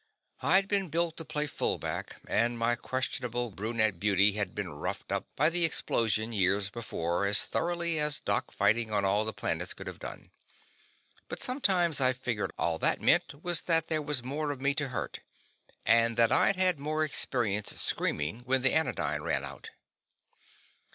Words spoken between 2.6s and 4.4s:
questionable brunet beauty